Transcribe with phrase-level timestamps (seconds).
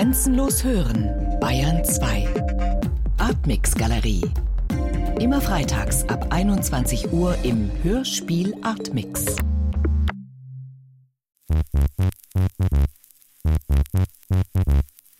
[0.00, 1.10] Grenzenlos hören,
[1.42, 2.26] Bayern 2.
[3.18, 4.22] Artmix Galerie.
[5.20, 9.36] Immer freitags ab 21 Uhr im Hörspiel Artmix.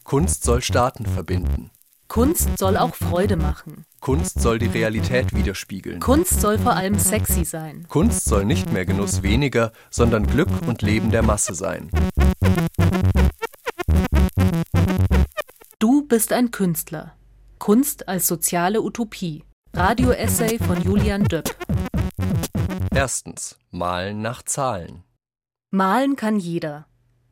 [0.03, 1.71] Kunst soll Staaten verbinden.
[2.09, 3.85] Kunst soll auch Freude machen.
[4.01, 6.01] Kunst soll die Realität widerspiegeln.
[6.01, 7.85] Kunst soll vor allem sexy sein.
[7.91, 11.91] Kunst soll nicht mehr Genuss weniger, sondern Glück und Leben der Masse sein.
[16.11, 17.17] Du bist ein Künstler.
[17.61, 19.45] Kunst als soziale Utopie.
[19.75, 21.57] Radio-Essay von Julian Döpp.
[22.93, 23.61] Erstens.
[23.71, 25.05] Malen nach Zahlen.
[25.71, 26.89] Malen kann jeder.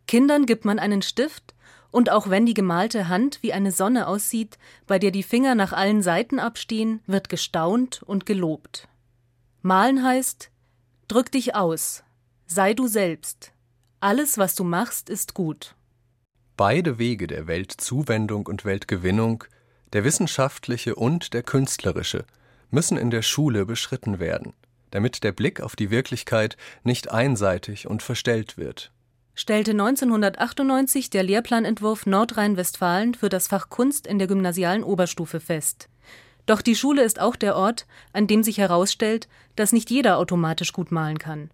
[0.06, 1.56] Kindern gibt man einen Stift
[1.90, 5.72] und auch wenn die gemalte Hand wie eine Sonne aussieht, bei der die Finger nach
[5.72, 8.86] allen Seiten abstehen, wird gestaunt und gelobt.
[9.60, 10.52] Malen heißt,
[11.08, 12.04] drück dich aus,
[12.46, 13.50] sei du selbst.
[13.98, 15.74] Alles, was du machst, ist gut.
[16.58, 19.44] Beide Wege der Weltzuwendung und Weltgewinnung,
[19.92, 22.24] der wissenschaftliche und der künstlerische,
[22.72, 24.54] müssen in der Schule beschritten werden,
[24.90, 28.90] damit der Blick auf die Wirklichkeit nicht einseitig und verstellt wird
[29.36, 35.88] stellte 1998 der Lehrplanentwurf Nordrhein-Westfalen für das Fach Kunst in der gymnasialen Oberstufe fest.
[36.46, 40.72] Doch die Schule ist auch der Ort, an dem sich herausstellt, dass nicht jeder automatisch
[40.72, 41.50] gut malen kann.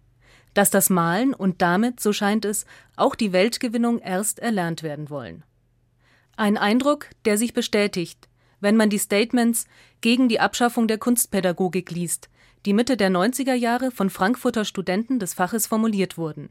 [0.55, 5.43] Dass das Malen und damit, so scheint es, auch die Weltgewinnung erst erlernt werden wollen.
[6.37, 8.27] Ein Eindruck, der sich bestätigt,
[8.61, 9.67] wenn man die Statements
[10.01, 12.29] gegen die Abschaffung der Kunstpädagogik liest,
[12.65, 16.49] die Mitte der 90er Jahre von Frankfurter Studenten des Faches formuliert wurden.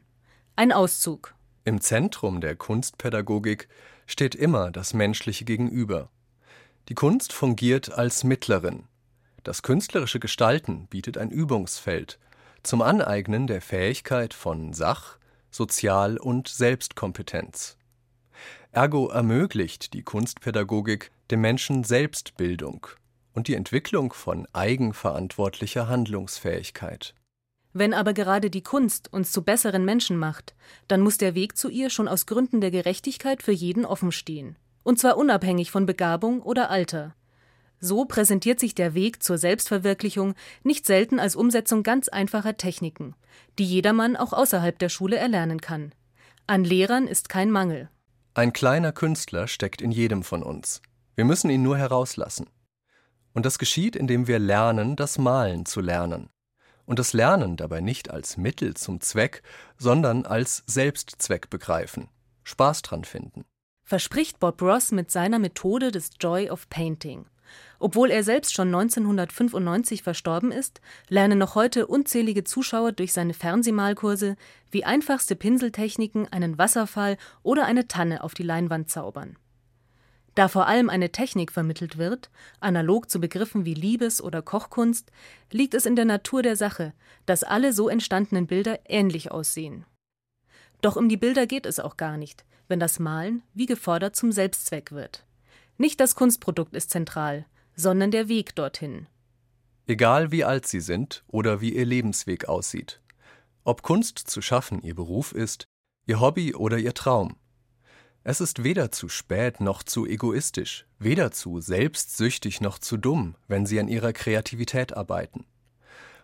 [0.55, 1.33] Ein Auszug.
[1.65, 3.67] Im Zentrum der Kunstpädagogik
[4.05, 6.09] steht immer das menschliche Gegenüber.
[6.89, 8.83] Die Kunst fungiert als Mittlerin.
[9.43, 12.19] Das künstlerische Gestalten bietet ein Übungsfeld
[12.65, 15.17] zum Aneignen der Fähigkeit von Sach-,
[15.51, 17.77] Sozial- und Selbstkompetenz.
[18.71, 22.87] Ergo ermöglicht die Kunstpädagogik dem Menschen Selbstbildung
[23.33, 27.13] und die Entwicklung von eigenverantwortlicher Handlungsfähigkeit.
[27.73, 30.55] Wenn aber gerade die Kunst uns zu besseren Menschen macht,
[30.87, 34.57] dann muss der Weg zu ihr schon aus Gründen der Gerechtigkeit für jeden offen stehen.
[34.83, 37.15] Und zwar unabhängig von Begabung oder Alter.
[37.79, 43.15] So präsentiert sich der Weg zur Selbstverwirklichung nicht selten als Umsetzung ganz einfacher Techniken,
[43.59, 45.93] die jedermann auch außerhalb der Schule erlernen kann.
[46.47, 47.89] An Lehrern ist kein Mangel.
[48.33, 50.81] Ein kleiner Künstler steckt in jedem von uns.
[51.15, 52.49] Wir müssen ihn nur herauslassen.
[53.33, 56.29] Und das geschieht, indem wir lernen, das Malen zu lernen
[56.85, 59.41] und das Lernen dabei nicht als Mittel zum Zweck,
[59.77, 62.09] sondern als Selbstzweck begreifen,
[62.43, 63.45] Spaß dran finden.
[63.83, 67.25] Verspricht Bob Ross mit seiner Methode des Joy of Painting.
[67.85, 74.37] Obwohl er selbst schon 1995 verstorben ist, lernen noch heute unzählige Zuschauer durch seine Fernsehmalkurse,
[74.71, 79.37] wie einfachste Pinseltechniken einen Wasserfall oder eine Tanne auf die Leinwand zaubern.
[80.33, 85.11] Da vor allem eine Technik vermittelt wird, analog zu Begriffen wie Liebes- oder Kochkunst,
[85.51, 86.91] liegt es in der Natur der Sache,
[87.27, 89.85] dass alle so entstandenen Bilder ähnlich aussehen.
[90.81, 94.31] Doch um die Bilder geht es auch gar nicht, wenn das Malen, wie gefordert, zum
[94.31, 95.23] Selbstzweck wird.
[95.77, 97.45] Nicht das Kunstprodukt ist zentral,
[97.75, 99.07] sondern der Weg dorthin.
[99.87, 103.01] Egal wie alt Sie sind oder wie Ihr Lebensweg aussieht.
[103.63, 105.65] Ob Kunst zu schaffen Ihr Beruf ist,
[106.07, 107.35] Ihr Hobby oder Ihr Traum.
[108.23, 113.67] Es ist weder zu spät noch zu egoistisch, weder zu selbstsüchtig noch zu dumm, wenn
[113.67, 115.45] Sie an Ihrer Kreativität arbeiten.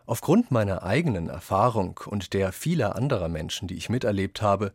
[0.07, 4.73] Aufgrund meiner eigenen Erfahrung und der vieler anderer Menschen, die ich miterlebt habe,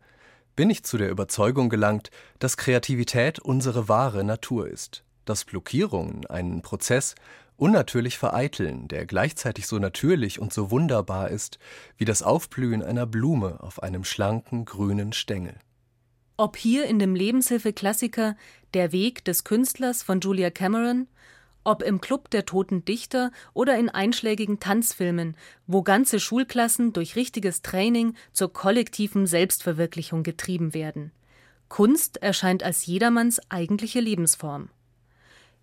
[0.55, 2.09] bin ich zu der Überzeugung gelangt,
[2.39, 7.15] dass Kreativität unsere wahre Natur ist, dass Blockierungen einen Prozess
[7.57, 11.59] unnatürlich vereiteln, der gleichzeitig so natürlich und so wunderbar ist
[11.97, 15.55] wie das Aufblühen einer Blume auf einem schlanken grünen Stängel.
[16.37, 18.35] Ob hier in dem Lebenshilfe-Klassiker
[18.75, 21.07] Der Weg des Künstlers von Julia Cameron,
[21.63, 27.61] ob im Club der toten Dichter oder in einschlägigen Tanzfilmen, wo ganze Schulklassen durch richtiges
[27.61, 31.11] Training zur kollektiven Selbstverwirklichung getrieben werden.
[31.67, 34.69] Kunst erscheint als jedermanns eigentliche Lebensform.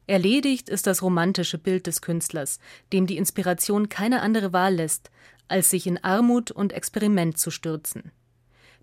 [0.06, 2.58] Erledigt ist das romantische Bild des Künstlers,
[2.92, 5.10] dem die Inspiration keine andere Wahl lässt,
[5.48, 8.12] als sich in Armut und Experiment zu stürzen.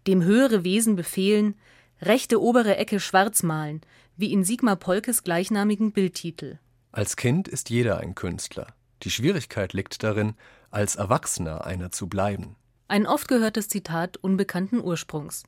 [0.08, 1.56] Dem höhere Wesen befehlen,
[2.02, 3.82] rechte obere Ecke schwarz malen,
[4.18, 6.58] wie in Sigmar Polkes gleichnamigen Bildtitel.
[6.92, 8.68] Als Kind ist jeder ein Künstler.
[9.04, 10.34] Die Schwierigkeit liegt darin,
[10.72, 12.56] als Erwachsener einer zu bleiben.
[12.88, 15.44] Ein oft gehörtes Zitat unbekannten Ursprungs.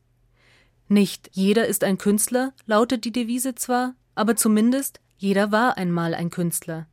[0.87, 6.29] Nicht jeder ist ein Künstler, lautet die Devise zwar, aber zumindest jeder war einmal ein
[6.29, 6.85] Künstler.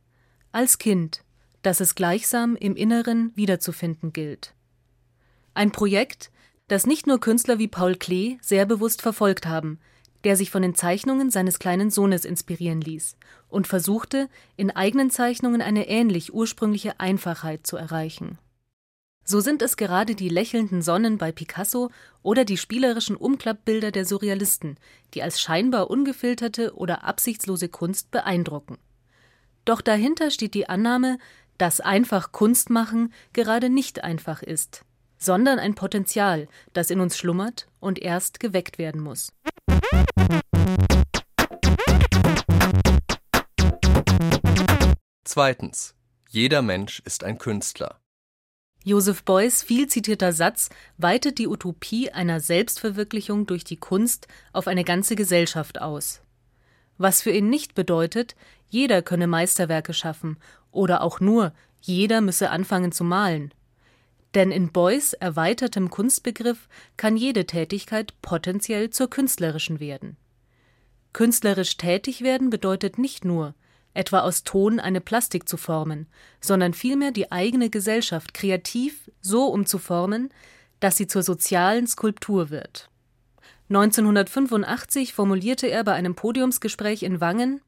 [0.53, 1.25] Als Kind,
[1.63, 4.53] das es gleichsam im Inneren wiederzufinden gilt.
[5.53, 6.31] Ein Projekt,
[6.69, 9.79] das nicht nur Künstler wie Paul Klee sehr bewusst verfolgt haben,
[10.23, 13.17] der sich von den Zeichnungen seines kleinen Sohnes inspirieren ließ
[13.49, 18.37] und versuchte, in eigenen Zeichnungen eine ähnlich ursprüngliche Einfachheit zu erreichen.
[19.31, 21.89] So sind es gerade die lächelnden Sonnen bei Picasso
[22.21, 24.77] oder die spielerischen Umklappbilder der Surrealisten,
[25.13, 28.77] die als scheinbar ungefilterte oder absichtslose Kunst beeindrucken.
[29.63, 31.17] Doch dahinter steht die Annahme,
[31.57, 34.83] dass einfach Kunst machen gerade nicht einfach ist,
[35.17, 39.31] sondern ein Potenzial, das in uns schlummert und erst geweckt werden muss.
[45.23, 45.95] Zweitens.
[46.27, 48.00] Jeder Mensch ist ein Künstler.
[48.83, 54.83] Joseph Beuys viel zitierter Satz weitet die Utopie einer Selbstverwirklichung durch die Kunst auf eine
[54.83, 56.21] ganze Gesellschaft aus.
[56.97, 58.35] Was für ihn nicht bedeutet,
[58.69, 60.37] jeder könne Meisterwerke schaffen
[60.71, 63.53] oder auch nur, jeder müsse anfangen zu malen.
[64.33, 66.67] Denn in Beuys erweitertem Kunstbegriff
[66.97, 70.17] kann jede Tätigkeit potenziell zur künstlerischen werden.
[71.13, 73.53] Künstlerisch tätig werden bedeutet nicht nur,
[73.93, 76.07] etwa aus Ton eine Plastik zu formen,
[76.39, 80.29] sondern vielmehr die eigene Gesellschaft kreativ so umzuformen,
[80.79, 82.89] dass sie zur sozialen Skulptur wird.
[83.69, 87.61] 1985 formulierte er bei einem Podiumsgespräch in Wangen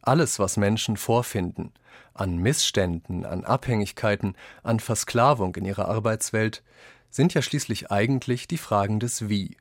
[0.00, 1.74] Alles, was Menschen vorfinden,
[2.14, 6.62] an Missständen, an Abhängigkeiten, an Versklavung in ihrer Arbeitswelt,
[7.10, 9.56] sind ja schließlich eigentlich die Fragen des Wie,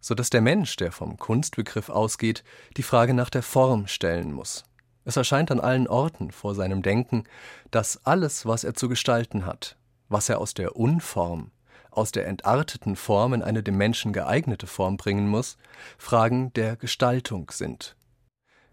[0.00, 2.44] so dass der Mensch, der vom Kunstbegriff ausgeht,
[2.76, 4.64] die Frage nach der Form stellen muss.
[5.04, 7.24] Es erscheint an allen Orten vor seinem Denken,
[7.70, 9.76] dass alles, was er zu gestalten hat,
[10.08, 11.50] was er aus der Unform,
[11.90, 15.56] aus der entarteten Form in eine dem Menschen geeignete Form bringen muss,
[15.98, 17.96] Fragen der Gestaltung sind.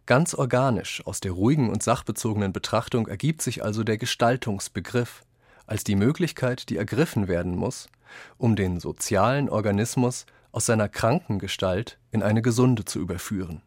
[0.05, 5.23] Ganz organisch aus der ruhigen und sachbezogenen Betrachtung ergibt sich also der Gestaltungsbegriff
[5.65, 7.89] als die Möglichkeit, die ergriffen werden muss,
[8.37, 13.61] um den sozialen Organismus aus seiner kranken Gestalt in eine gesunde zu überführen.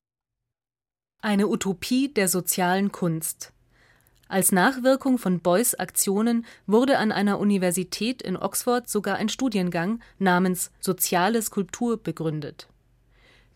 [1.23, 3.53] Eine Utopie der sozialen Kunst.
[4.29, 10.71] Als Nachwirkung von Beuys Aktionen wurde an einer Universität in Oxford sogar ein Studiengang namens
[10.81, 12.69] Soziale Skulptur begründet.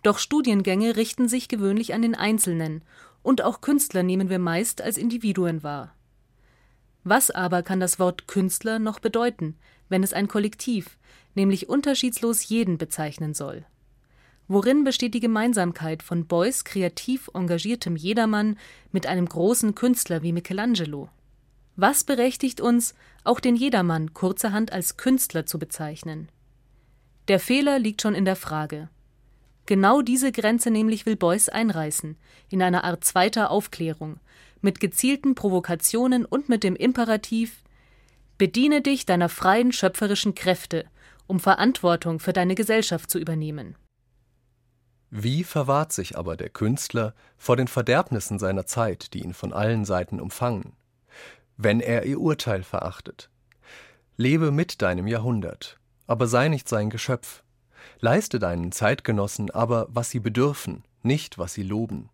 [0.03, 2.83] Doch Studiengänge richten sich gewöhnlich an den Einzelnen,
[3.23, 5.95] und auch Künstler nehmen wir meist als Individuen wahr.
[7.03, 9.57] Was aber kann das Wort Künstler noch bedeuten,
[9.89, 10.99] wenn es ein Kollektiv,
[11.35, 13.65] nämlich unterschiedslos jeden bezeichnen soll?
[14.47, 18.59] Worin besteht die Gemeinsamkeit von Beuys kreativ engagiertem Jedermann
[18.93, 21.09] mit einem großen Künstler wie Michelangelo?
[21.77, 22.95] Was berechtigt uns,
[23.25, 26.29] auch den Jedermann kurzerhand als Künstler zu bezeichnen?
[27.29, 28.91] Der Fehler liegt schon in der Frage.
[29.67, 32.17] Genau diese Grenze nämlich will Beuys einreißen,
[32.51, 34.21] in einer Art zweiter Aufklärung,
[34.61, 37.63] mit gezielten Provokationen und mit dem Imperativ
[38.37, 40.87] Bediene dich deiner freien schöpferischen Kräfte,
[41.27, 43.77] um Verantwortung für deine Gesellschaft zu übernehmen.
[45.17, 49.85] Wie verwahrt sich aber der Künstler vor den Verderbnissen seiner Zeit, die ihn von allen
[49.85, 50.73] Seiten umfangen?
[51.57, 53.31] Wenn er ihr Urteil verachtet.
[54.17, 55.79] Lebe mit deinem Jahrhundert,
[56.09, 57.45] aber sei nicht sein Geschöpf.
[58.01, 62.11] Leiste deinen Zeitgenossen aber, was sie bedürfen, nicht, was sie loben.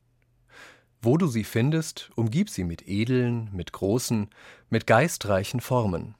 [1.01, 4.29] Wo du sie findest, umgib sie mit edlen, mit großen,
[4.69, 6.17] mit geistreichen Formen.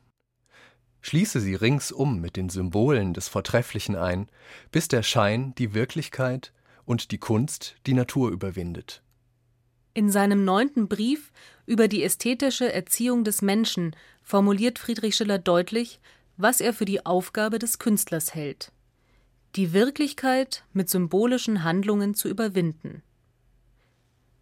[1.03, 4.31] Schließe sie ringsum mit den Symbolen des Vortrefflichen ein,
[4.73, 6.55] bis der Schein die Wirklichkeit
[6.91, 9.01] und die Kunst die Natur überwindet.
[9.95, 11.31] In seinem neunten Brief
[11.65, 16.01] über die ästhetische Erziehung des Menschen formuliert Friedrich Schiller deutlich,
[16.37, 18.73] was er für die Aufgabe des Künstlers hält.
[19.55, 23.05] Die Wirklichkeit mit symbolischen Handlungen zu überwinden.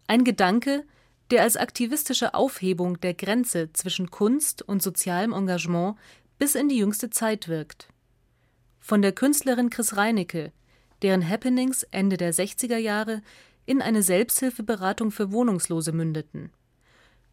[0.07, 0.85] Ein Gedanke,
[1.29, 5.97] der als aktivistische Aufhebung der Grenze zwischen Kunst und sozialem Engagement
[6.39, 7.89] bis in die jüngste Zeit wirkt.
[8.79, 10.51] Von der Künstlerin Chris Reinecke,
[11.01, 13.21] deren Happenings Ende der 60er Jahre
[13.65, 16.51] in eine Selbsthilfeberatung für Wohnungslose mündeten.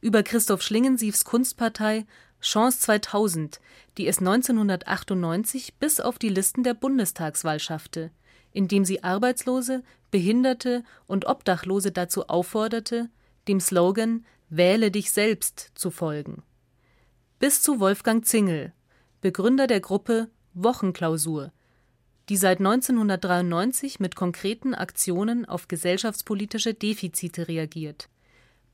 [0.00, 2.06] Über Christoph Schlingensiefs Kunstpartei
[2.40, 3.60] Chance 2000,
[3.96, 8.10] die es 1998 bis auf die Listen der Bundestagswahl schaffte,
[8.52, 13.08] indem sie Arbeitslose, Behinderte und Obdachlose dazu aufforderte,
[13.48, 16.42] dem Slogan Wähle dich selbst zu folgen.
[17.40, 18.72] Bis zu Wolfgang Zingel,
[19.20, 21.52] Begründer der Gruppe Wochenklausur,
[22.28, 28.08] die seit 1993 mit konkreten Aktionen auf gesellschaftspolitische Defizite reagiert,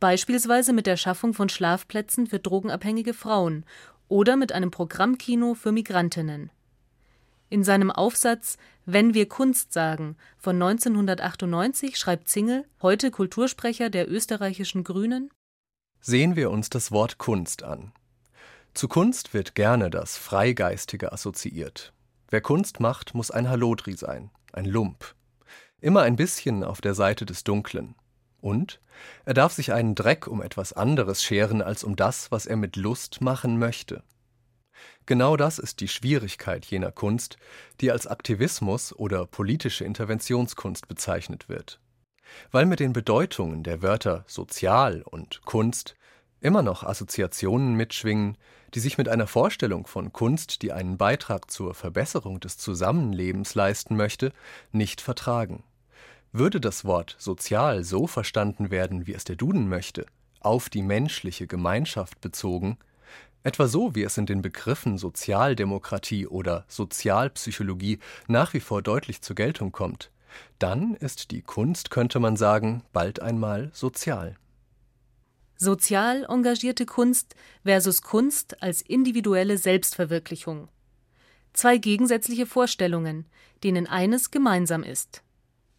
[0.01, 3.65] beispielsweise mit der Schaffung von Schlafplätzen für drogenabhängige Frauen
[4.09, 6.51] oder mit einem Programmkino für Migrantinnen.
[7.51, 8.57] In seinem Aufsatz
[8.87, 15.31] Wenn wir Kunst sagen von 1998 schreibt Zingel, heute Kultursprecher der österreichischen Grünen
[16.01, 17.93] Sehen wir uns das Wort Kunst an.
[18.75, 21.93] Zu Kunst wird gerne das Freigeistige assoziiert.
[22.33, 25.15] Wer Kunst macht, muss ein Halodri sein, ein Lump.
[25.83, 27.95] immer ein bisschen auf der Seite des Dunklen.
[28.41, 28.81] Und
[29.27, 32.77] er darf sich einen Dreck um etwas anderes scheren als um das, was er mit
[32.77, 34.03] Lust machen möchte.
[35.05, 37.37] Genau das ist die Schwierigkeit jener Kunst,
[37.83, 41.81] die als Aktivismus oder politische Interventionskunst bezeichnet wird.
[42.51, 45.97] Weil mit den Bedeutungen der Wörter sozial und Kunst
[46.43, 48.37] immer noch Assoziationen mitschwingen,
[48.75, 53.97] die sich mit einer Vorstellung von Kunst, die einen Beitrag zur Verbesserung des Zusammenlebens leisten
[53.97, 54.33] möchte,
[54.73, 55.63] nicht vertragen.
[56.33, 60.07] Würde das Wort sozial so verstanden werden, wie es der Duden möchte,
[60.41, 62.79] auf die menschliche Gemeinschaft bezogen,
[63.45, 69.37] etwa so, wie es in den Begriffen Sozialdemokratie oder Sozialpsychologie nach wie vor deutlich zur
[69.37, 70.11] Geltung kommt,
[70.59, 74.37] dann ist die Kunst, könnte man sagen, bald einmal sozial.
[75.63, 80.67] Sozial engagierte Kunst versus Kunst als individuelle Selbstverwirklichung.
[81.53, 83.27] Zwei gegensätzliche Vorstellungen,
[83.63, 85.23] denen eines gemeinsam ist.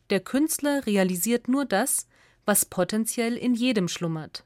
[0.10, 2.08] Der Künstler realisiert nur das,
[2.46, 4.46] was potenziell in jedem schlummert.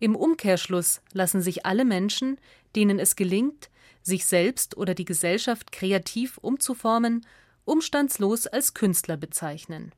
[0.00, 2.38] Im Umkehrschluss lassen sich alle Menschen,
[2.74, 3.70] denen es gelingt,
[4.02, 7.24] sich selbst oder die Gesellschaft kreativ umzuformen,
[7.64, 9.92] umstandslos als Künstler bezeichnen.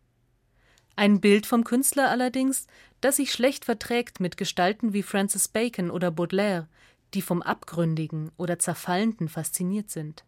[0.99, 2.67] Ein Bild vom Künstler allerdings,
[3.00, 6.67] das sich schlecht verträgt mit Gestalten wie Francis Bacon oder Baudelaire,
[7.14, 10.25] die vom Abgründigen oder Zerfallenden fasziniert sind.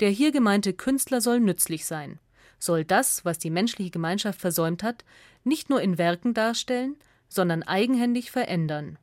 [0.00, 2.18] Der hier gemeinte Künstler soll nützlich sein,
[2.58, 5.04] soll das, was die menschliche Gemeinschaft versäumt hat,
[5.44, 6.96] nicht nur in Werken darstellen,
[7.28, 8.98] sondern eigenhändig verändern.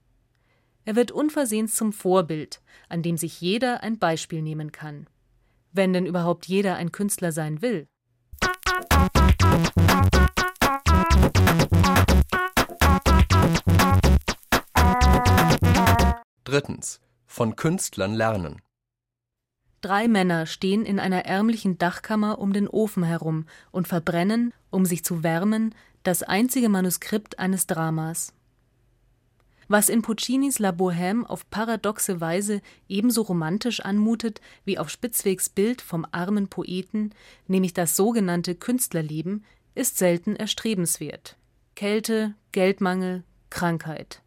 [0.84, 5.08] Er wird unversehens zum Vorbild, an dem sich jeder ein Beispiel nehmen kann.
[5.72, 7.88] Wenn denn überhaupt jeder ein Künstler sein will.
[16.52, 17.00] Drittens.
[17.28, 18.62] Von Künstlern lernen.
[19.80, 25.06] Drei Männer stehen in einer ärmlichen Dachkammer um den Ofen herum und verbrennen, um sich
[25.06, 28.34] zu wärmen, das einzige Manuskript eines Dramas.
[29.70, 35.82] Was in Puccinis La Bohème auf paradoxe Weise ebenso romantisch anmutet wie auf Spitzwegs Bild
[35.82, 37.14] vom armen Poeten,
[37.48, 41.38] nämlich das sogenannte Künstlerleben, ist selten erstrebenswert.
[41.76, 44.22] Kälte, Geldmangel, Krankheit.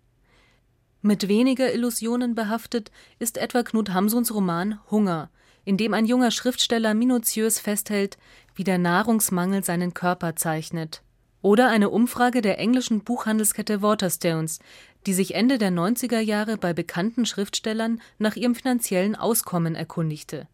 [1.06, 5.28] Mit weniger Illusionen behaftet ist etwa Knut Hamsuns Roman Hunger,
[5.66, 8.16] in dem ein junger Schriftsteller minutiös festhält,
[8.54, 11.02] wie der Nahrungsmangel seinen Körper zeichnet.
[11.42, 14.60] Oder eine Umfrage der englischen Buchhandelskette Waterstones,
[15.04, 20.48] die sich Ende der 90er Jahre bei bekannten Schriftstellern nach ihrem finanziellen Auskommen erkundigte.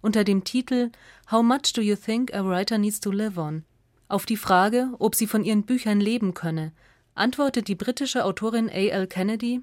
[0.00, 0.90] Unter dem Titel
[1.30, 3.66] How much do you think a writer needs to live on?
[4.08, 6.72] Auf die Frage, ob sie von ihren Büchern leben könne,
[7.14, 8.88] antwortet die britische Autorin A.
[8.88, 9.06] L.
[9.06, 9.60] Kennedy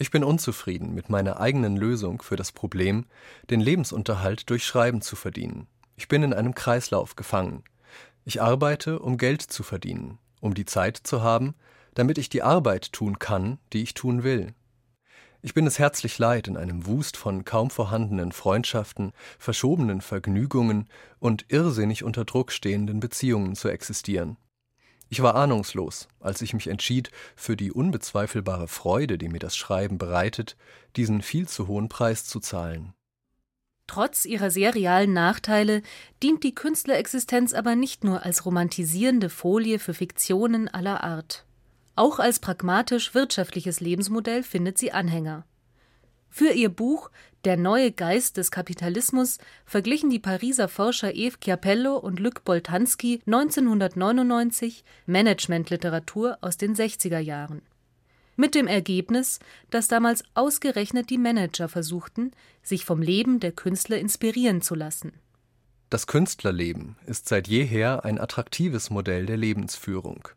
[0.00, 3.06] ich bin unzufrieden mit meiner eigenen Lösung für das Problem,
[3.50, 5.66] den Lebensunterhalt durch Schreiben zu verdienen.
[5.96, 7.64] Ich bin in einem Kreislauf gefangen.
[8.24, 11.56] Ich arbeite, um Geld zu verdienen, um die Zeit zu haben,
[11.94, 14.54] damit ich die Arbeit tun kann, die ich tun will.
[15.42, 20.88] Ich bin es herzlich leid, in einem Wust von kaum vorhandenen Freundschaften, verschobenen Vergnügungen
[21.18, 24.36] und irrsinnig unter Druck stehenden Beziehungen zu existieren.
[25.08, 29.96] Ich war ahnungslos, als ich mich entschied, für die unbezweifelbare Freude, die mir das Schreiben
[29.96, 30.56] bereitet,
[30.96, 32.92] diesen viel zu hohen Preis zu zahlen.
[33.86, 35.80] Trotz ihrer sehr realen Nachteile
[36.22, 41.46] dient die Künstlerexistenz aber nicht nur als romantisierende Folie für Fiktionen aller Art.
[41.96, 45.46] Auch als pragmatisch wirtschaftliches Lebensmodell findet sie Anhänger.
[46.28, 47.10] Für ihr Buch
[47.44, 54.84] Der neue Geist des Kapitalismus verglichen die Pariser Forscher Eve Chiapello und Luc Boltanski 1999
[55.06, 57.62] Managementliteratur aus den 60er Jahren.
[58.34, 59.38] Mit dem Ergebnis,
[59.70, 65.12] dass damals ausgerechnet die Manager versuchten, sich vom Leben der Künstler inspirieren zu lassen.
[65.90, 70.28] Das Künstlerleben ist seit jeher ein attraktives Modell der Lebensführung.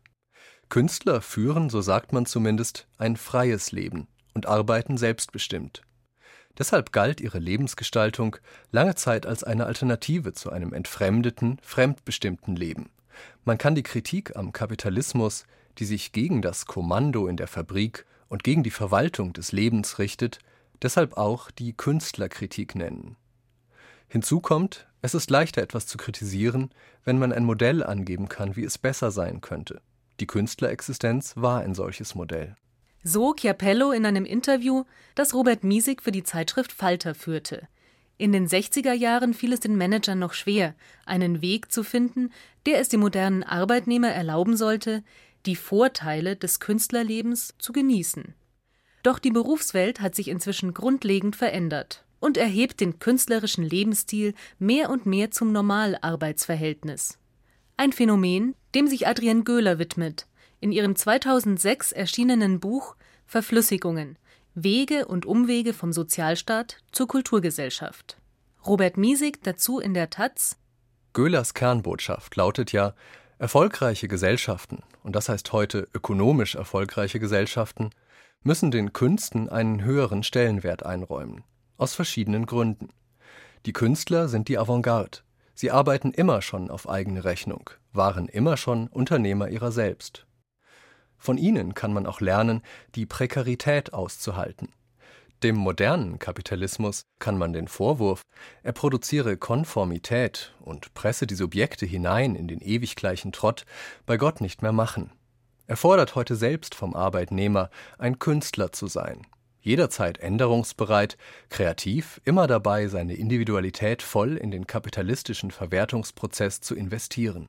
[0.68, 5.82] Künstler führen, so sagt man zumindest, ein freies Leben und arbeiten selbstbestimmt.
[6.58, 8.36] Deshalb galt ihre Lebensgestaltung
[8.70, 12.90] lange Zeit als eine Alternative zu einem entfremdeten, fremdbestimmten Leben.
[13.44, 15.44] Man kann die Kritik am Kapitalismus,
[15.78, 20.38] die sich gegen das Kommando in der Fabrik und gegen die Verwaltung des Lebens richtet,
[20.82, 23.16] deshalb auch die Künstlerkritik nennen.
[24.08, 26.70] Hinzu kommt, es ist leichter etwas zu kritisieren,
[27.04, 29.80] wenn man ein Modell angeben kann, wie es besser sein könnte.
[30.20, 32.54] Die Künstlerexistenz war ein solches Modell.
[33.04, 37.68] So Chiapello in einem Interview, das Robert Miesig für die Zeitschrift Falter führte.
[38.16, 42.30] In den 60er Jahren fiel es den Managern noch schwer, einen Weg zu finden,
[42.66, 45.02] der es dem modernen Arbeitnehmer erlauben sollte,
[45.46, 48.34] die Vorteile des Künstlerlebens zu genießen.
[49.02, 55.06] Doch die Berufswelt hat sich inzwischen grundlegend verändert und erhebt den künstlerischen Lebensstil mehr und
[55.06, 57.18] mehr zum Normalarbeitsverhältnis.
[57.76, 60.28] Ein Phänomen, dem sich Adrienne Göhler widmet,
[60.62, 62.94] in ihrem 2006 erschienenen Buch
[63.26, 64.16] Verflüssigungen
[64.54, 68.16] Wege und Umwege vom Sozialstaat zur Kulturgesellschaft.
[68.64, 70.56] Robert Miesig dazu in der Taz
[71.14, 72.94] Göhlers Kernbotschaft lautet ja,
[73.38, 77.90] erfolgreiche Gesellschaften, und das heißt heute ökonomisch erfolgreiche Gesellschaften,
[78.44, 81.42] müssen den Künsten einen höheren Stellenwert einräumen.
[81.76, 82.90] Aus verschiedenen Gründen.
[83.66, 85.18] Die Künstler sind die Avantgarde.
[85.54, 90.24] Sie arbeiten immer schon auf eigene Rechnung, waren immer schon Unternehmer ihrer selbst.
[91.22, 92.62] Von ihnen kann man auch lernen,
[92.96, 94.70] die Prekarität auszuhalten,
[95.44, 98.22] dem modernen Kapitalismus kann man den Vorwurf,
[98.64, 103.66] er produziere Konformität und presse die Subjekte hinein in den ewig gleichen Trott,
[104.04, 105.12] bei Gott nicht mehr machen.
[105.68, 109.24] Er fordert heute selbst vom Arbeitnehmer, ein Künstler zu sein,
[109.60, 111.16] jederzeit änderungsbereit,
[111.50, 117.48] kreativ, immer dabei, seine Individualität voll in den kapitalistischen Verwertungsprozess zu investieren.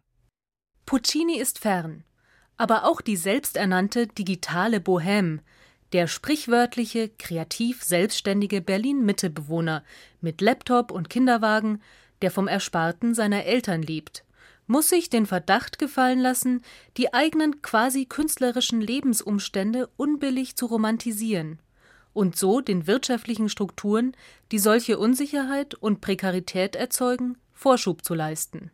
[0.85, 2.03] Puccini ist fern,
[2.57, 5.39] aber auch die selbsternannte digitale Bohème
[5.93, 9.83] der sprichwörtliche, kreativ selbstständige Berlin-Mitte-Bewohner
[10.21, 11.81] mit Laptop und Kinderwagen,
[12.21, 14.23] der vom Ersparten seiner Eltern lebt,
[14.65, 16.63] muss sich den Verdacht gefallen lassen,
[16.97, 21.59] die eigenen quasi künstlerischen Lebensumstände unbillig zu romantisieren
[22.13, 24.15] und so den wirtschaftlichen Strukturen,
[24.51, 28.71] die solche Unsicherheit und Prekarität erzeugen, Vorschub zu leisten.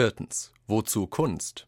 [0.00, 0.50] Viertens.
[0.66, 1.66] Wozu Kunst?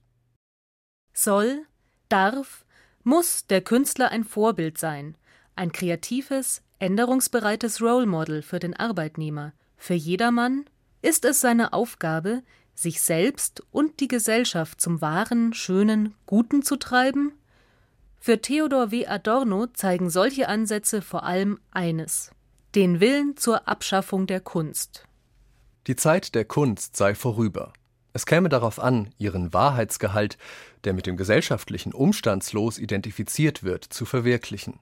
[1.13, 1.67] Soll,
[2.09, 2.65] darf,
[3.03, 5.19] muss der Künstler ein Vorbild sein,
[5.55, 9.53] ein kreatives, änderungsbereites Role Model für den Arbeitnehmer.
[9.77, 10.65] Für jedermann
[11.03, 12.43] ist es seine Aufgabe,
[12.75, 17.35] sich selbst und die Gesellschaft zum wahren, schönen, Guten zu treiben?
[18.19, 19.09] Für Theodor W.
[19.09, 22.31] Adorno zeigen solche Ansätze vor allem eines:
[22.75, 25.07] den Willen zur Abschaffung der Kunst.
[25.87, 27.75] Die Zeit der Kunst sei vorüber.
[28.13, 30.37] Es käme darauf an, ihren Wahrheitsgehalt,
[30.85, 34.79] der mit dem gesellschaftlichen Umstandslos identifiziert wird, zu verwirklichen.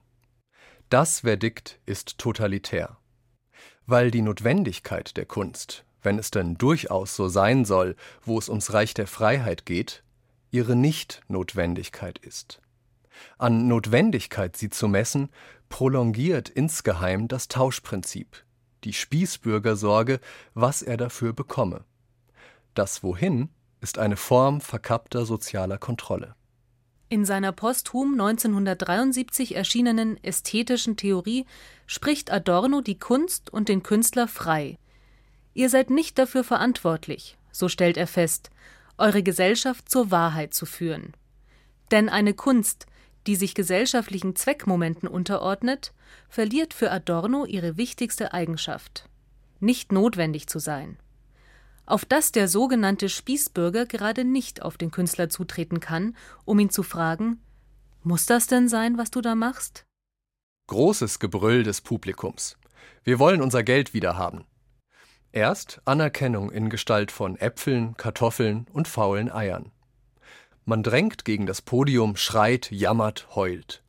[0.88, 2.96] Das Verdikt ist totalitär.
[3.86, 8.72] Weil die Notwendigkeit der Kunst, wenn es denn durchaus so sein soll, wo es ums
[8.72, 10.02] Reich der Freiheit geht,
[10.50, 12.60] ihre Nicht-Notwendigkeit ist.
[13.38, 15.28] An Notwendigkeit sie zu messen,
[15.68, 18.44] prolongiert insgeheim das Tauschprinzip,
[18.82, 20.20] die Spießbürgersorge,
[20.54, 21.84] was er dafür bekomme.
[22.74, 23.48] Das Wohin
[23.80, 26.34] ist eine Form verkappter sozialer Kontrolle.
[27.08, 31.46] In seiner posthum 1973 erschienenen Ästhetischen Theorie
[31.86, 34.78] spricht Adorno die Kunst und den Künstler frei.
[35.52, 38.50] Ihr seid nicht dafür verantwortlich, so stellt er fest,
[38.96, 41.14] eure Gesellschaft zur Wahrheit zu führen.
[41.90, 42.86] Denn eine Kunst,
[43.26, 45.92] die sich gesellschaftlichen Zweckmomenten unterordnet,
[46.28, 49.08] verliert für Adorno ihre wichtigste Eigenschaft
[49.58, 50.96] nicht notwendig zu sein
[51.90, 56.82] auf das der sogenannte Spießbürger gerade nicht auf den Künstler zutreten kann, um ihn zu
[56.82, 57.40] fragen
[58.02, 59.84] Muss das denn sein, was du da machst?
[60.68, 62.56] Großes Gebrüll des Publikums.
[63.02, 64.44] Wir wollen unser Geld wiederhaben.
[65.32, 69.70] Erst Anerkennung in Gestalt von Äpfeln, Kartoffeln und faulen Eiern.
[70.64, 73.82] Man drängt gegen das Podium, schreit, jammert, heult.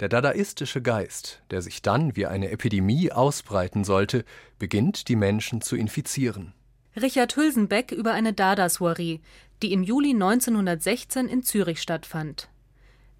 [0.00, 4.24] Der dadaistische Geist, der sich dann wie eine Epidemie ausbreiten sollte,
[4.58, 6.52] beginnt die Menschen zu infizieren.
[7.00, 9.20] Richard Hülsenbeck über eine Dada-Soiree,
[9.62, 12.48] die im Juli 1916 in Zürich stattfand.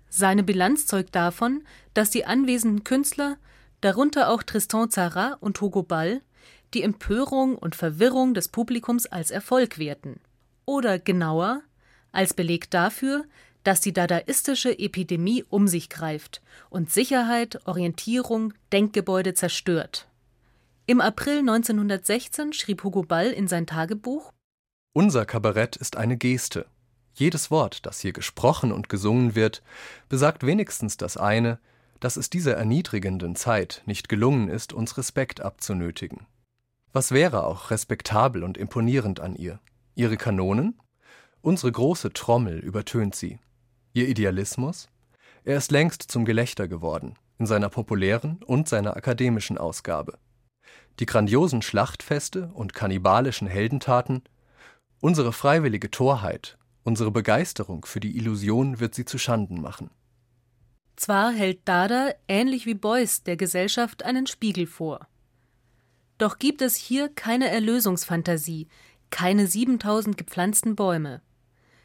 [0.08, 1.62] Seine Bilanz zeugt davon,
[1.92, 3.36] dass die anwesenden Künstler,
[3.82, 6.22] darunter auch Tristan Tzara und Hugo Ball,
[6.72, 10.20] die Empörung und Verwirrung des Publikums als Erfolg werten.
[10.64, 11.60] Oder genauer,
[12.12, 13.24] als Beleg dafür,
[13.62, 20.06] dass die dadaistische Epidemie um sich greift und Sicherheit, Orientierung, Denkgebäude zerstört.
[20.88, 24.32] Im April 1916 schrieb Hugo Ball in sein Tagebuch
[24.92, 26.66] Unser Kabarett ist eine Geste.
[27.12, 29.64] Jedes Wort, das hier gesprochen und gesungen wird,
[30.08, 31.58] besagt wenigstens das eine,
[31.98, 36.28] dass es dieser erniedrigenden Zeit nicht gelungen ist, uns Respekt abzunötigen.
[36.92, 39.58] Was wäre auch respektabel und imponierend an ihr?
[39.96, 40.78] Ihre Kanonen?
[41.40, 43.40] Unsere große Trommel übertönt sie.
[43.92, 44.88] Ihr Idealismus?
[45.42, 50.16] Er ist längst zum Gelächter geworden, in seiner populären und seiner akademischen Ausgabe
[51.00, 54.22] die grandiosen Schlachtfeste und kannibalischen Heldentaten,
[55.00, 59.90] unsere freiwillige Torheit, unsere Begeisterung für die Illusion wird sie zuschanden machen.
[60.96, 65.06] Zwar hält Dada, ähnlich wie Beuys, der Gesellschaft einen Spiegel vor.
[66.16, 68.68] Doch gibt es hier keine Erlösungsfantasie,
[69.10, 71.20] keine 7000 gepflanzten Bäume.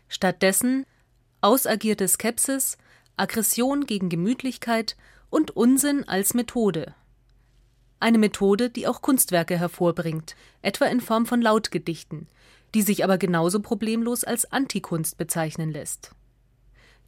[0.07, 0.85] Stattdessen
[1.41, 2.77] ausagierte Skepsis,
[3.17, 4.95] Aggression gegen Gemütlichkeit
[5.29, 6.95] und Unsinn als Methode.
[8.01, 12.27] Eine Methode, die auch Kunstwerke hervorbringt, etwa in Form von Lautgedichten,
[12.73, 16.11] die sich aber genauso problemlos als Antikunst bezeichnen lässt.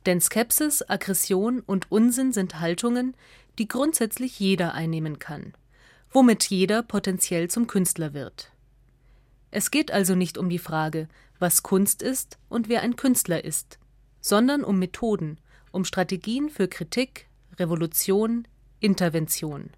[0.06, 3.16] Denn Skepsis, Aggression und Unsinn sind Haltungen,
[3.58, 5.54] die grundsätzlich jeder einnehmen kann,
[6.12, 8.52] womit jeder potenziell zum Künstler wird.
[9.52, 11.08] Es geht also nicht um die Frage,
[11.40, 13.78] was Kunst ist und wer ein Künstler ist,
[14.20, 15.38] sondern um Methoden,
[15.72, 17.28] um Strategien für Kritik,
[17.60, 18.48] Revolution,
[18.80, 19.70] Intervention.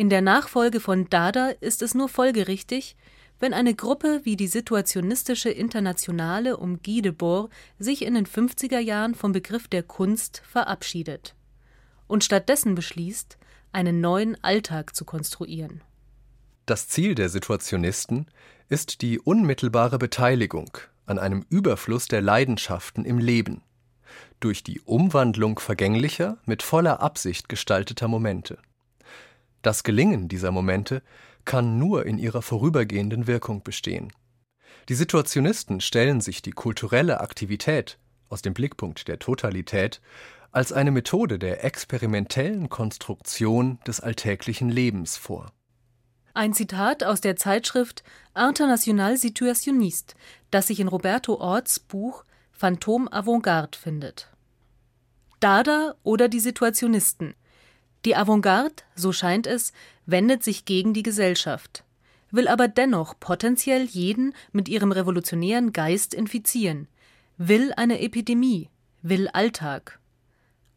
[0.00, 2.96] In der Nachfolge von Dada ist es nur folgerichtig,
[3.38, 9.14] wenn eine Gruppe wie die Situationistische Internationale um Guy Debord sich in den 50er Jahren
[9.14, 11.34] vom Begriff der Kunst verabschiedet
[12.06, 13.36] und stattdessen beschließt,
[13.72, 15.82] einen neuen Alltag zu konstruieren.
[16.64, 18.24] Das Ziel der Situationisten
[18.70, 23.60] ist die unmittelbare Beteiligung an einem Überfluss der Leidenschaften im Leben
[24.40, 28.56] durch die Umwandlung vergänglicher, mit voller Absicht gestalteter Momente.
[29.62, 31.02] Das Gelingen dieser Momente
[31.44, 34.12] kann nur in ihrer vorübergehenden Wirkung bestehen.
[34.88, 40.00] Die Situationisten stellen sich die kulturelle Aktivität aus dem Blickpunkt der Totalität
[40.52, 45.52] als eine Methode der experimentellen Konstruktion des alltäglichen Lebens vor.
[46.32, 48.02] Ein Zitat aus der Zeitschrift
[48.36, 50.14] International Situationniste,
[50.50, 54.30] das sich in Roberto Orts Buch Phantom Avantgarde findet.
[55.40, 57.34] Dada oder die Situationisten
[58.04, 59.72] die Avantgarde, so scheint es,
[60.06, 61.84] wendet sich gegen die Gesellschaft,
[62.30, 66.88] will aber dennoch potenziell jeden mit ihrem revolutionären Geist infizieren,
[67.36, 68.70] will eine Epidemie,
[69.02, 69.98] will Alltag.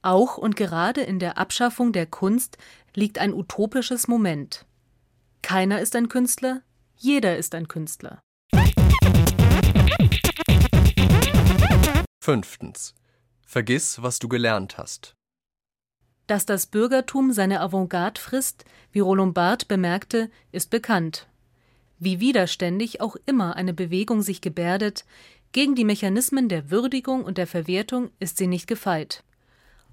[0.02, 2.58] Auch und gerade in der Abschaffung der Kunst
[2.94, 4.66] liegt ein utopisches Moment.
[5.42, 6.62] Keiner ist ein Künstler,
[6.98, 8.20] jeder ist ein Künstler.
[12.22, 12.94] Fünftens.
[13.46, 15.16] Vergiss, was du gelernt hast.
[16.28, 21.28] Dass das Bürgertum seine Avantgarde frisst, wie Roland Barthes bemerkte, ist bekannt.
[22.00, 25.06] Wie widerständig auch immer eine Bewegung sich gebärdet,
[25.52, 29.24] gegen die Mechanismen der Würdigung und der Verwertung ist sie nicht gefeit.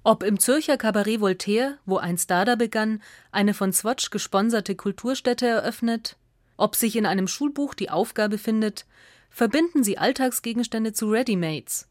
[0.03, 6.17] Ob im Zürcher Cabaret Voltaire, wo einst Dada begann, eine von Swatch gesponserte Kulturstätte eröffnet,
[6.57, 8.85] ob sich in einem Schulbuch die Aufgabe findet,
[9.29, 11.87] verbinden sie Alltagsgegenstände zu Readymates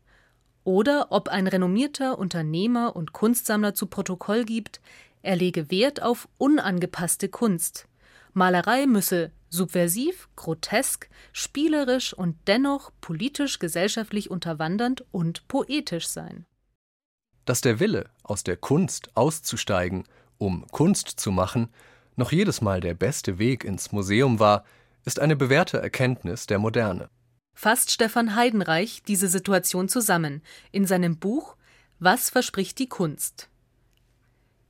[0.70, 4.80] oder ob ein renommierter Unternehmer und Kunstsammler zu Protokoll gibt,
[5.20, 7.88] er lege Wert auf unangepasste Kunst.
[8.34, 16.46] Malerei müsse subversiv, grotesk, spielerisch und dennoch politisch gesellschaftlich unterwandernd und poetisch sein.
[17.46, 20.04] Dass der Wille, aus der Kunst auszusteigen,
[20.38, 21.70] um Kunst zu machen,
[22.14, 24.64] noch jedes Mal der beste Weg ins Museum war,
[25.04, 27.10] ist eine bewährte Erkenntnis der Moderne
[27.60, 30.40] fasst Stefan Heidenreich diese Situation zusammen
[30.72, 31.56] in seinem Buch
[31.98, 33.50] Was verspricht die Kunst?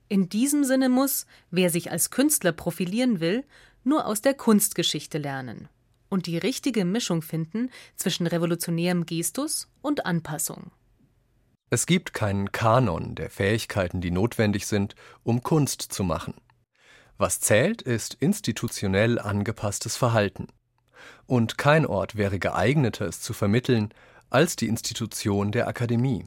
[0.09, 3.45] In diesem Sinne muss, wer sich als Künstler profilieren will,
[3.85, 5.69] nur aus der Kunstgeschichte lernen
[6.09, 10.73] und die richtige Mischung finden zwischen revolutionärem Gestus und Anpassung.
[11.71, 16.35] Es gibt keinen Kanon der Fähigkeiten, die notwendig sind, um Kunst zu machen.
[17.19, 20.49] Was zählt, ist institutionell angepasstes Verhalten
[21.27, 23.93] und kein Ort wäre geeigneter, es zu vermitteln,
[24.31, 26.27] als die Institution der Akademie.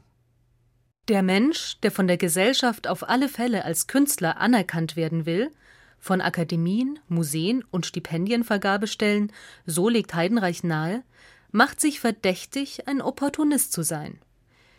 [1.08, 5.50] Der Mensch, der von der Gesellschaft auf alle Fälle als Künstler anerkannt werden will,
[5.98, 9.32] von Akademien, Museen und Stipendienvergabestellen,
[9.66, 11.02] so legt Heidenreich nahe,
[11.50, 14.18] macht sich verdächtig, ein Opportunist zu sein.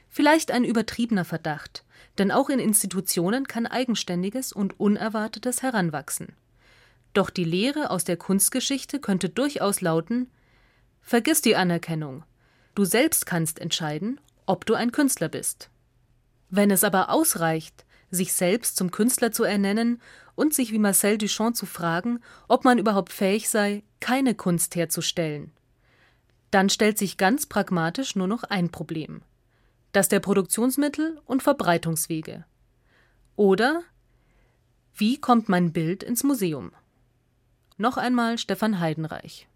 [0.10, 1.84] Vielleicht ein übertriebener Verdacht,
[2.17, 6.36] denn auch in Institutionen kann Eigenständiges und Unerwartetes heranwachsen.
[7.15, 10.30] Doch die Lehre aus der Kunstgeschichte könnte durchaus lauten
[11.01, 12.23] Vergiss die Anerkennung.
[12.75, 15.71] Du selbst kannst entscheiden, ob du ein Künstler bist.
[16.51, 19.99] Wenn es aber ausreicht, sich selbst zum Künstler zu ernennen
[20.36, 25.51] und sich wie Marcel Duchamp zu fragen, ob man überhaupt fähig sei, keine Kunst herzustellen,
[26.51, 29.23] dann stellt sich ganz pragmatisch nur noch ein Problem
[29.95, 32.43] das der Produktionsmittel und Verbreitungswege.
[33.38, 33.82] Oder
[34.93, 36.71] wie kommt mein Bild ins Museum?
[37.78, 39.50] Noch einmal Stefan Heidenreich.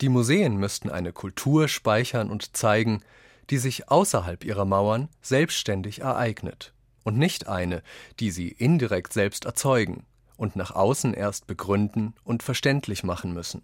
[0.00, 3.02] Die Museen müssten eine Kultur speichern und zeigen,
[3.48, 6.72] die sich außerhalb ihrer Mauern selbstständig ereignet
[7.04, 7.82] und nicht eine,
[8.18, 10.04] die sie indirekt selbst erzeugen
[10.36, 13.62] und nach außen erst begründen und verständlich machen müssen.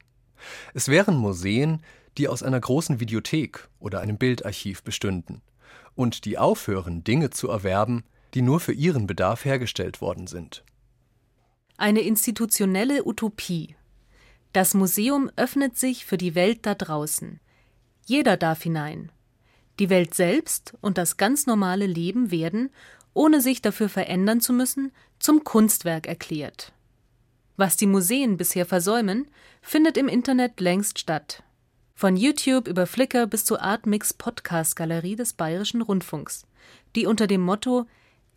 [0.73, 1.83] Es wären Museen,
[2.17, 5.43] die aus einer großen Videothek oder einem Bildarchiv bestünden
[5.97, 10.63] und die aufhören, Dinge zu erwerben, die nur für ihren Bedarf hergestellt worden sind.
[11.77, 13.75] Eine institutionelle Utopie
[14.53, 17.41] das Museum öffnet sich für die Welt da draußen.
[18.05, 19.13] Jeder darf hinein.
[19.79, 22.71] Die Welt selbst und das ganz normale Leben werden,
[23.15, 26.73] ohne sich dafür verändern zu müssen, zum Kunstwerk erklärt.
[27.57, 29.29] Was die Museen bisher versäumen,
[29.63, 31.43] findet im Internet längst statt.
[31.95, 36.47] Von YouTube über Flickr bis zur Artmix Podcast Galerie des Bayerischen Rundfunks,
[36.97, 37.87] die unter dem Motto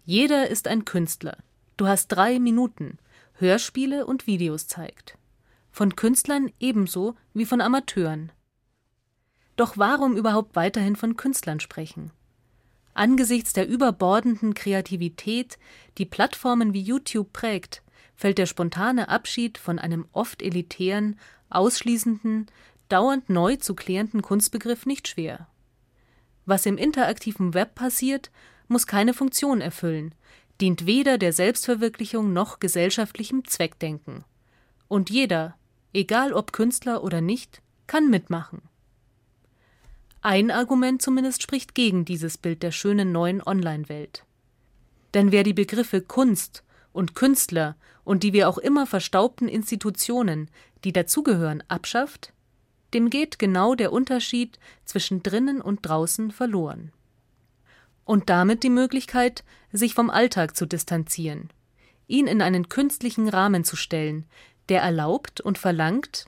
[0.06, 1.38] Jeder ist ein Künstler.
[1.78, 2.98] Du hast drei Minuten
[3.36, 5.18] Hörspiele und Videos zeigt.
[5.76, 8.32] Von Künstlern ebenso wie von Amateuren.
[9.56, 12.12] Doch warum überhaupt weiterhin von Künstlern sprechen?
[12.94, 15.58] Angesichts der überbordenden Kreativität,
[15.98, 17.82] die Plattformen wie YouTube prägt,
[18.16, 22.46] fällt der spontane Abschied von einem oft elitären, ausschließenden,
[22.88, 25.48] dauernd neu zu klärenden Kunstbegriff nicht schwer.
[26.46, 28.30] Was im interaktiven Web passiert,
[28.68, 30.14] muss keine Funktion erfüllen,
[30.62, 34.24] dient weder der Selbstverwirklichung noch gesellschaftlichem Zweckdenken.
[34.88, 35.58] Und jeder,
[35.94, 38.62] egal ob Künstler oder nicht, kann mitmachen.
[40.22, 44.26] Ein Argument zumindest spricht gegen dieses Bild der schönen neuen Online-Welt.
[45.14, 50.50] Denn wer die Begriffe Kunst und Künstler und die wir auch immer verstaubten Institutionen,
[50.84, 52.34] die dazugehören, abschafft,
[52.94, 56.92] dem geht genau der Unterschied zwischen drinnen und draußen verloren.
[58.06, 61.50] Und damit die Möglichkeit, sich vom Alltag zu distanzieren,
[62.08, 64.26] ihn in einen künstlichen Rahmen zu stellen,
[64.70, 66.26] der erlaubt und verlangt,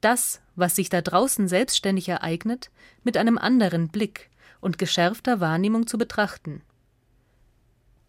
[0.00, 2.70] das, was sich da draußen selbstständig ereignet,
[3.04, 6.62] mit einem anderen Blick und geschärfter Wahrnehmung zu betrachten.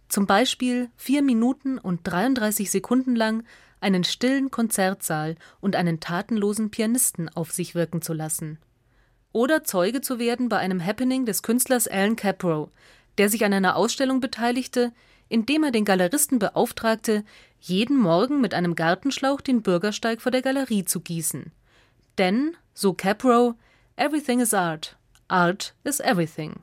[0.08, 3.44] Zum Beispiel vier Minuten und 33 Sekunden lang
[3.80, 8.58] einen stillen Konzertsaal und einen tatenlosen Pianisten auf sich wirken zu lassen.
[9.32, 12.70] Oder Zeuge zu werden bei einem Happening des Künstlers Alan Caprow,
[13.20, 14.92] der sich an einer Ausstellung beteiligte,
[15.28, 17.24] indem er den Galeristen beauftragte,
[17.60, 21.52] jeden Morgen mit einem Gartenschlauch den Bürgersteig vor der Galerie zu gießen.
[22.18, 23.56] Denn, so Caprow,
[23.96, 26.62] everything is art, art is everything.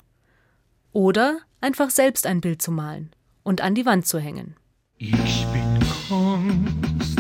[0.93, 3.11] Oder einfach selbst ein Bild zu malen
[3.43, 4.57] und an die Wand zu hängen.
[4.99, 5.79] Ich bin
[6.09, 7.19] Kunst,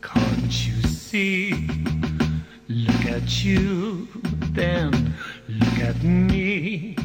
[0.00, 1.68] can't you see?
[2.68, 4.06] Look at you,
[4.54, 5.14] then
[5.48, 6.96] look at me.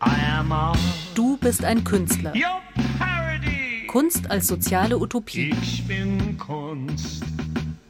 [0.00, 0.78] I am art.
[1.14, 2.32] Du bist ein Künstler.
[2.32, 2.67] Parody.
[3.88, 5.50] Kunst als soziale Utopie.
[5.62, 7.24] Ich bin Kunst.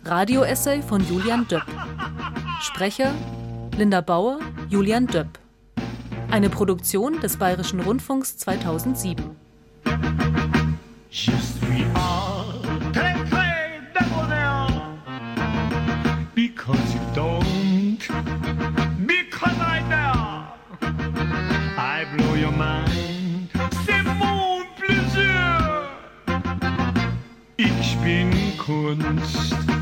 [0.05, 1.67] Radioessay von Julian Döpp.
[2.63, 3.13] Sprecher
[3.77, 4.39] Linda Bauer,
[4.71, 5.41] Julian Döpp.
[6.31, 9.25] Eine Produktion des Bayerischen Rundfunks 2007.
[11.11, 12.18] Je suis art.
[28.69, 29.78] Kunst.